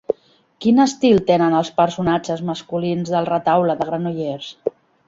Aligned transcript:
Quin 0.65 0.81
estil 0.85 1.21
tenen 1.27 1.57
els 1.59 1.69
personatges 1.81 2.43
masculins 2.51 3.17
del 3.17 3.33
retaule 3.35 3.79
de 3.83 3.93
Granollers? 3.93 4.55